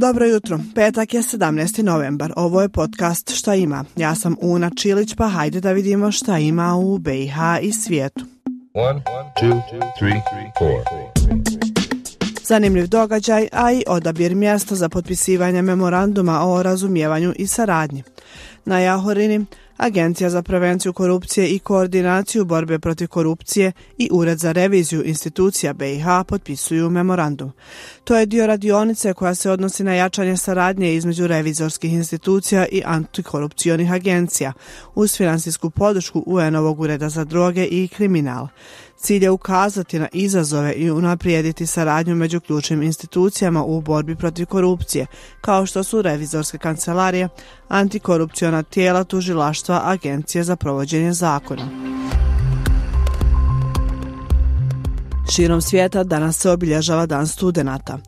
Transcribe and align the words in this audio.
Dobro 0.00 0.26
jutro, 0.26 0.60
petak 0.74 1.14
je 1.14 1.22
17. 1.22 1.82
novembar, 1.82 2.32
ovo 2.36 2.62
je 2.62 2.68
podcast 2.68 3.34
Šta 3.34 3.54
ima. 3.54 3.84
Ja 3.96 4.14
sam 4.14 4.36
Una 4.40 4.70
Čilić, 4.76 5.14
pa 5.14 5.28
hajde 5.28 5.60
da 5.60 5.72
vidimo 5.72 6.12
šta 6.12 6.38
ima 6.38 6.76
u 6.76 6.98
BiH 6.98 7.36
i 7.62 7.72
svijetu. 7.72 8.24
One, 8.74 9.02
two, 9.40 9.60
three, 9.98 10.22
Zanimljiv 12.42 12.86
događaj, 12.86 13.48
a 13.52 13.72
i 13.72 13.84
odabir 13.86 14.34
mjesta 14.34 14.74
za 14.74 14.88
potpisivanje 14.88 15.62
memoranduma 15.62 16.46
o 16.46 16.62
razumijevanju 16.62 17.32
i 17.36 17.46
saradnji. 17.46 18.02
Na 18.64 18.78
Jahorini 18.78 19.46
Agencija 19.82 20.30
za 20.30 20.42
prevenciju 20.42 20.92
korupcije 20.92 21.48
i 21.48 21.58
koordinaciju 21.58 22.44
borbe 22.44 22.78
protiv 22.78 23.08
korupcije 23.08 23.72
i 23.98 24.08
Ured 24.12 24.38
za 24.38 24.52
reviziju 24.52 25.04
institucija 25.04 25.72
BiH 25.72 26.04
potpisuju 26.28 26.90
memorandum. 26.90 27.52
To 28.04 28.16
je 28.16 28.26
dio 28.26 28.46
radionice 28.46 29.14
koja 29.14 29.34
se 29.34 29.50
odnosi 29.50 29.84
na 29.84 29.94
jačanje 29.94 30.36
saradnje 30.36 30.94
između 30.94 31.26
revizorskih 31.26 31.92
institucija 31.92 32.66
i 32.66 32.82
antikorupcionih 32.84 33.92
agencija 33.92 34.52
uz 34.94 35.16
finansijsku 35.16 35.70
podršku 35.70 36.24
UN-ovog 36.26 36.80
ureda 36.80 37.08
za 37.08 37.24
droge 37.24 37.64
i 37.64 37.88
kriminal. 37.88 38.48
Cilj 39.00 39.24
je 39.24 39.30
ukazati 39.30 39.98
na 39.98 40.08
izazove 40.12 40.72
i 40.72 40.90
unaprijediti 40.90 41.66
saradnju 41.66 42.14
među 42.14 42.40
ključnim 42.40 42.82
institucijama 42.82 43.64
u 43.64 43.80
borbi 43.80 44.16
protiv 44.16 44.46
korupcije, 44.46 45.06
kao 45.40 45.66
što 45.66 45.82
su 45.82 46.02
revizorske 46.02 46.58
kancelarije, 46.58 47.28
antikorupciona 47.68 48.62
tijela 48.62 49.04
tužilaštva 49.04 49.80
Agencije 49.84 50.44
za 50.44 50.56
provođenje 50.56 51.12
zakona. 51.12 51.89
Širom 55.30 55.60
svijeta 55.60 56.04
danas 56.04 56.38
se 56.38 56.50
obilježava 56.50 57.06
Dan 57.06 57.26
studenata. 57.26 57.98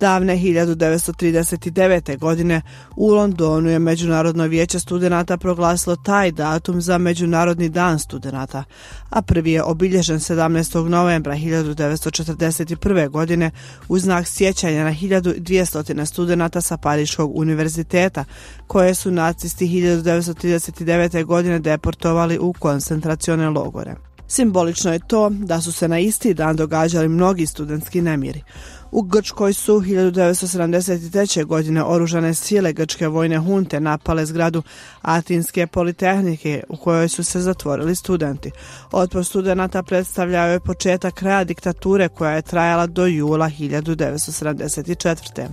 Davne 0.00 0.36
1939. 0.36 2.18
godine 2.18 2.62
u 2.96 3.08
Londonu 3.08 3.70
je 3.70 3.78
Međunarodno 3.78 4.44
vijeće 4.44 4.78
studenata 4.78 5.36
proglasilo 5.36 5.96
taj 5.96 6.32
datum 6.32 6.80
za 6.80 6.98
Međunarodni 6.98 7.68
dan 7.68 7.98
studenata, 7.98 8.64
a 9.10 9.22
prvi 9.22 9.52
je 9.52 9.62
obilježen 9.62 10.18
17. 10.18 10.88
novembra 10.88 11.34
1941. 11.34 13.08
godine 13.08 13.50
u 13.88 13.98
znak 13.98 14.26
sjećanja 14.26 14.84
na 14.84 14.90
1200 14.90 16.04
studenata 16.04 16.60
sa 16.60 16.76
Pariškog 16.76 17.36
univerziteta, 17.36 18.24
koje 18.66 18.94
su 18.94 19.10
nacisti 19.10 19.66
1939. 19.66 21.24
godine 21.24 21.58
deportovali 21.58 22.38
u 22.38 22.52
koncentracione 22.52 23.50
logore. 23.50 24.11
Simbolično 24.32 24.92
je 24.92 25.00
to 25.06 25.30
da 25.30 25.60
su 25.60 25.72
se 25.72 25.88
na 25.88 25.98
isti 25.98 26.34
dan 26.34 26.56
događali 26.56 27.08
mnogi 27.08 27.46
studentski 27.46 28.00
nemiri. 28.00 28.42
U 28.90 29.02
Grčkoj 29.02 29.52
su 29.52 29.80
1973. 29.80 31.44
godine 31.44 31.84
oružane 31.84 32.34
sile 32.34 32.72
Grčke 32.72 33.08
vojne 33.08 33.38
hunte 33.38 33.80
napale 33.80 34.26
zgradu 34.26 34.62
Atinske 35.02 35.66
politehnike 35.66 36.62
u 36.68 36.76
kojoj 36.76 37.08
su 37.08 37.24
se 37.24 37.40
zatvorili 37.40 37.94
studenti. 37.94 38.50
Otpor 38.92 39.24
studenta 39.24 39.82
predstavljao 39.82 40.48
je 40.48 40.60
početak 40.60 41.14
kraja 41.14 41.44
diktature 41.44 42.08
koja 42.08 42.30
je 42.30 42.42
trajala 42.42 42.86
do 42.86 43.06
jula 43.06 43.46
1974. 43.46 45.48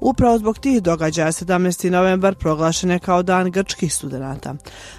Upravo 0.00 0.38
zbog 0.38 0.58
tih 0.58 0.82
događaja 0.82 1.32
17. 1.32 1.90
novembar 1.90 2.34
proglašen 2.34 2.90
je 2.90 2.98
kao 2.98 3.22
dan 3.22 3.50
grčkih 3.50 3.94
studenta. 3.94 4.54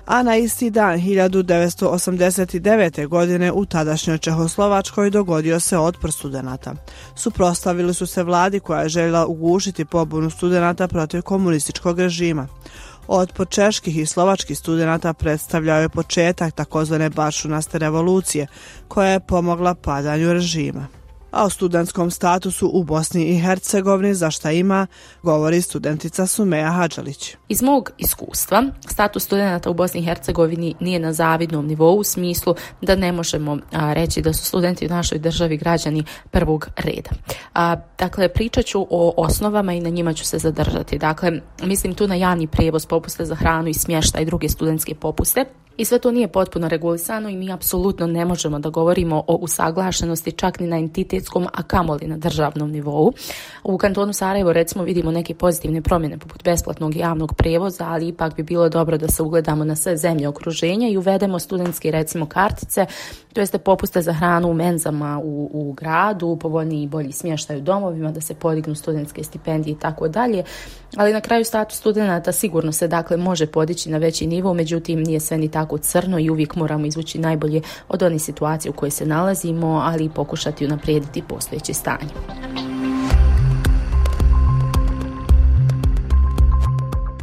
A 0.06 0.24
na 0.24 0.36
isti 0.36 0.70
dan 0.70 1.00
1989. 1.00 3.08
godine 3.08 3.52
u 3.52 3.66
tadašnjoj 3.66 4.18
Čehoslovačkoj 4.18 5.10
dogodio 5.10 5.60
se 5.60 5.78
otpor 5.78 6.12
studenta. 6.12 6.74
Suprostavili 7.16 7.94
su 7.94 8.06
se 8.06 8.24
vladi 8.24 8.60
koja 8.60 8.82
je 8.82 8.90
željela 8.90 9.26
ugušiti 9.26 9.86
pobunu 9.86 10.30
studenta 10.30 10.88
protiv 10.88 11.22
komunističkog 11.22 12.00
režima. 12.00 12.48
Otpor 13.08 13.48
čeških 13.48 13.98
i 13.98 14.06
slovačkih 14.06 14.58
studenta 14.58 15.14
predstavljao 15.14 15.80
je 15.80 15.90
početak 15.90 16.54
takozvane 16.54 17.10
bašunaste 17.10 17.80
revolucije 17.80 18.48
koja 18.88 19.10
je 19.10 19.20
pomogla 19.20 19.76
padanju 19.76 20.34
režima 20.34 20.97
a 21.32 21.46
o 21.46 21.50
studentskom 21.50 22.12
statusu 22.12 22.70
u 22.74 22.84
Bosni 22.84 23.24
i 23.24 23.40
Hercegovini 23.40 24.14
za 24.14 24.32
šta 24.32 24.52
ima, 24.52 24.88
govori 25.24 25.62
studentica 25.62 26.28
Sumeja 26.28 26.72
Hadžalić. 26.72 27.36
Iz 27.50 27.62
mog 27.62 27.92
iskustva, 27.98 28.64
status 28.90 29.24
studenta 29.24 29.70
u 29.70 29.74
Bosni 29.74 30.00
i 30.00 30.04
Hercegovini 30.04 30.76
nije 30.80 31.00
na 31.00 31.14
zavidnom 31.14 31.68
nivou 31.68 31.98
u 31.98 32.04
smislu 32.04 32.56
da 32.82 32.96
ne 32.96 33.12
možemo 33.12 33.58
a, 33.72 33.94
reći 33.94 34.22
da 34.22 34.34
su 34.34 34.46
studenti 34.46 34.86
u 34.86 34.90
našoj 34.90 35.20
državi 35.20 35.58
građani 35.58 36.04
prvog 36.32 36.68
reda. 36.76 37.10
A, 37.54 37.76
dakle, 38.00 38.30
pričat 38.30 38.66
ću 38.66 38.88
o 38.90 39.14
osnovama 39.18 39.74
i 39.74 39.82
na 39.82 39.90
njima 39.90 40.14
ću 40.14 40.26
se 40.26 40.38
zadržati. 40.38 40.98
Dakle, 40.98 41.32
mislim 41.64 41.94
tu 41.94 42.08
na 42.08 42.16
javni 42.16 42.48
prijevoz, 42.48 42.86
popuste 42.86 43.26
za 43.26 43.36
hranu 43.36 43.68
i 43.68 43.74
smješta 43.74 44.20
i 44.20 44.26
druge 44.26 44.50
studentske 44.50 44.96
popuste, 44.96 45.46
I 45.78 45.86
sve 45.86 46.00
to 46.00 46.12
nije 46.12 46.28
potpuno 46.28 46.68
regulisano 46.68 47.30
i 47.30 47.36
mi 47.36 47.52
apsolutno 47.52 48.08
ne 48.08 48.26
možemo 48.26 48.60
da 48.60 48.70
govorimo 48.70 49.24
o 49.28 49.36
usaglašenosti 49.36 50.32
čak 50.32 50.60
ni 50.60 50.68
na 50.68 50.78
svjetskom, 51.18 51.48
a 51.54 51.64
kamoli 51.64 52.08
na 52.08 52.18
državnom 52.18 52.72
nivou. 52.72 53.14
U 53.64 53.78
kantonu 53.78 54.14
Sarajevo 54.14 54.54
recimo 54.54 54.84
vidimo 54.84 55.12
neke 55.12 55.36
pozitivne 55.36 55.82
promjene 55.82 56.18
poput 56.18 56.44
besplatnog 56.44 56.96
javnog 56.96 57.34
prevoza, 57.36 57.86
ali 57.88 58.08
ipak 58.08 58.36
bi 58.36 58.44
bilo 58.44 58.70
dobro 58.70 58.98
da 58.98 59.08
se 59.08 59.24
ugledamo 59.24 59.64
na 59.64 59.76
sve 59.76 59.98
zemlje 59.98 60.28
okruženja 60.28 60.90
i 60.90 60.98
uvedemo 60.98 61.40
studentske 61.40 61.92
recimo 61.92 62.26
kartice, 62.26 62.86
to 63.34 63.42
jeste 63.42 63.58
popuste 63.58 64.02
za 64.02 64.14
hranu 64.14 64.50
u 64.50 64.54
menzama 64.54 65.20
u, 65.24 65.50
u 65.54 65.74
gradu, 65.74 66.38
povoljni 66.42 66.84
i 66.84 66.88
bolji 66.88 67.12
smještaj 67.12 67.58
u 67.58 67.62
domovima, 67.62 68.12
da 68.12 68.22
se 68.22 68.34
podignu 68.34 68.76
studentske 68.76 69.24
stipendije 69.24 69.74
i 69.74 69.80
tako 69.80 70.08
dalje. 70.08 70.44
Ali 70.96 71.14
na 71.14 71.22
kraju 71.22 71.46
status 71.46 71.78
studenta 71.78 72.32
sigurno 72.32 72.72
se 72.72 72.88
dakle 72.88 73.18
može 73.18 73.48
podići 73.48 73.90
na 73.90 73.98
veći 73.98 74.28
nivo, 74.28 74.54
međutim 74.54 75.04
nije 75.04 75.20
sve 75.20 75.38
ni 75.38 75.52
tako 75.52 75.78
crno 75.78 76.20
i 76.20 76.30
uvijek 76.30 76.56
moramo 76.56 76.86
izvući 76.86 77.20
najbolje 77.20 77.62
od 77.90 78.04
onih 78.04 78.22
situacija 78.22 78.72
u 78.72 78.76
kojoj 78.76 78.92
se 78.92 79.06
nalazimo, 79.06 79.82
ali 79.84 80.06
i 80.06 80.10
pokušati 80.10 80.66
unaprijediti 80.66 81.07
postojeće 81.28 81.74
stanje. 81.74 82.10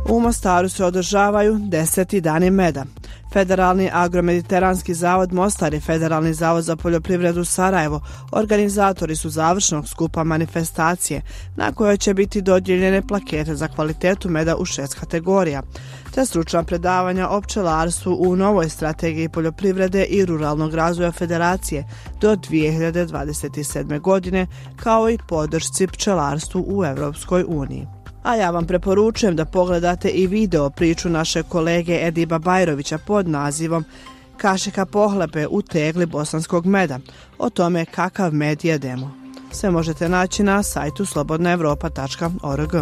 U 0.09 0.21
Mostaru 0.21 0.69
se 0.69 0.85
održavaju 0.85 1.59
deseti 1.61 2.21
dani 2.21 2.51
meda. 2.51 2.85
Federalni 3.33 3.91
agromediteranski 3.93 4.95
zavod 4.95 5.33
Mostar 5.33 5.75
i 5.75 5.81
Federalni 5.81 6.35
zavod 6.35 6.65
za 6.65 6.77
poljoprivredu 6.77 7.45
Sarajevo 7.45 8.01
organizatori 8.33 9.17
su 9.17 9.31
završnog 9.31 9.89
skupa 9.89 10.25
manifestacije 10.25 11.23
na 11.57 11.73
kojoj 11.73 11.97
će 11.97 12.15
biti 12.15 12.43
dodjeljene 12.43 13.03
plakete 13.07 13.55
za 13.55 13.69
kvalitetu 13.69 14.31
meda 14.31 14.57
u 14.57 14.65
šest 14.65 14.95
kategorija, 14.95 15.63
te 16.15 16.27
stručna 16.27 16.63
predavanja 16.63 17.29
o 17.29 17.41
pčelarstvu 17.41 18.17
u 18.21 18.37
novoj 18.37 18.69
strategiji 18.69 19.29
poljoprivrede 19.29 20.05
i 20.05 20.25
ruralnog 20.27 20.75
razvoja 20.75 21.13
federacije 21.13 21.85
do 22.21 22.37
2027. 22.37 24.01
godine, 24.01 24.47
kao 24.77 25.11
i 25.11 25.19
podršci 25.29 25.87
pčelarstvu 25.87 26.65
u 26.69 26.85
Evropskoj 26.85 27.45
uniji 27.49 27.87
a 28.25 28.35
ja 28.37 28.51
vam 28.51 28.67
preporučujem 28.67 29.37
da 29.37 29.45
pogledate 29.45 30.09
i 30.09 30.27
video 30.27 30.71
priču 30.71 31.09
naše 31.09 31.43
kolege 31.43 32.07
Ediba 32.07 32.39
Bajrovića 32.39 32.99
pod 32.99 33.29
nazivom 33.29 33.85
Kašika 34.37 34.87
pohlepe 34.87 35.47
u 35.47 35.63
tegli 35.63 36.07
bosanskog 36.07 36.67
meda, 36.67 36.99
o 37.39 37.51
tome 37.51 37.85
kakav 37.85 38.35
med 38.35 38.65
jedemo. 38.65 39.11
Sve 39.53 39.71
možete 39.71 40.09
naći 40.09 40.43
na 40.43 40.63
sajtu 40.63 41.07
slobodnaevropa.org. 41.07 42.75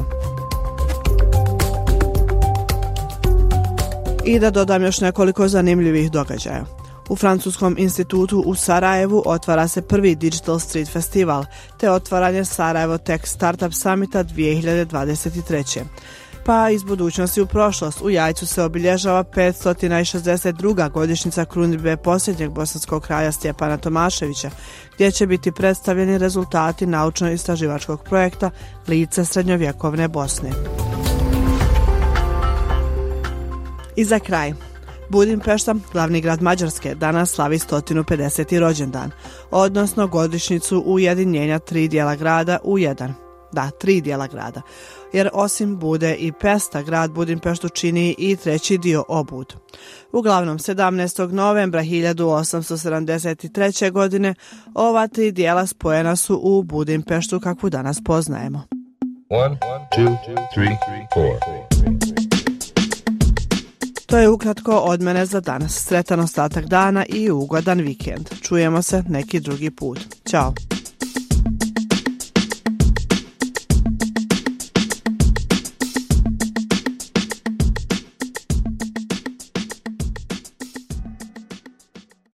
I 4.24 4.38
da 4.38 4.50
dodam 4.50 4.82
još 4.82 5.00
nekoliko 5.00 5.48
zanimljivih 5.48 6.10
događaja. 6.10 6.64
U 7.08 7.16
Francuskom 7.16 7.76
institutu 7.78 8.42
u 8.46 8.54
Sarajevu 8.54 9.22
otvara 9.26 9.68
se 9.68 9.82
prvi 9.82 10.14
Digital 10.14 10.58
Street 10.58 10.88
Festival, 10.88 11.44
te 11.78 11.90
otvaranje 11.90 12.44
Sarajevo 12.44 12.98
Tech 12.98 13.26
Startup 13.26 13.74
Summita 13.74 14.24
2023. 14.24 15.82
Pa 16.44 16.70
iz 16.70 16.82
budućnosti 16.82 17.40
u 17.40 17.46
prošlost 17.46 18.02
u 18.02 18.10
Jajcu 18.10 18.46
se 18.46 18.62
obilježava 18.62 19.24
562. 19.24 20.90
godišnjica 20.90 21.44
krunitbe 21.44 21.96
posljednjeg 21.96 22.50
bosanskog 22.50 23.02
kraja 23.02 23.32
Stjepana 23.32 23.76
Tomaševića, 23.76 24.50
gdje 24.94 25.10
će 25.10 25.26
biti 25.26 25.52
predstavljeni 25.52 26.18
rezultati 26.18 26.86
naučno-istraživačkog 26.86 28.04
projekta 28.04 28.50
Lice 28.88 29.24
srednjovjekovne 29.24 30.08
Bosne. 30.08 30.50
I 33.96 34.04
za 34.04 34.18
kraj, 34.18 34.52
Budimpešta, 35.08 35.74
glavni 35.92 36.20
grad 36.20 36.42
Mađarske, 36.42 36.94
danas 36.94 37.30
slavi 37.30 37.58
150. 37.58 38.58
rođendan, 38.58 39.10
odnosno 39.50 40.06
godišnicu 40.06 40.82
ujedinjenja 40.86 41.58
tri 41.58 41.88
dijela 41.88 42.16
grada 42.16 42.58
u 42.64 42.78
jedan. 42.78 43.14
Da, 43.52 43.70
tri 43.70 44.00
dijela 44.00 44.26
grada. 44.26 44.62
Jer 45.12 45.30
osim 45.32 45.78
Bude 45.78 46.14
i 46.14 46.32
Pesta, 46.32 46.82
grad 46.82 47.10
Budimpeštu 47.10 47.68
čini 47.68 48.14
i 48.18 48.36
treći 48.36 48.78
dio 48.78 49.04
Obud. 49.08 49.54
Uglavnom, 50.12 50.58
17. 50.58 51.32
novembra 51.32 51.82
1873. 51.82 53.90
godine 53.90 54.34
ova 54.74 55.06
tri 55.06 55.32
dijela 55.32 55.66
spojena 55.66 56.16
su 56.16 56.40
u 56.42 56.62
Budimpeštu 56.62 57.40
kakvu 57.40 57.70
danas 57.70 58.00
poznajemo. 58.04 58.62
One, 59.28 59.58
two, 59.96 60.16
three, 60.54 60.76
four. 61.14 61.61
To 64.12 64.18
je 64.18 64.28
ukratko 64.28 64.72
od 64.72 65.02
mene 65.02 65.26
za 65.26 65.40
danas. 65.40 65.72
Sretan 65.72 66.20
ostatak 66.20 66.66
dana 66.66 67.04
i 67.08 67.30
ugodan 67.30 67.80
vikend. 67.80 68.28
Čujemo 68.42 68.82
se 68.82 69.02
neki 69.08 69.40
drugi 69.40 69.70
put. 69.70 69.98
Ćao. 70.30 70.54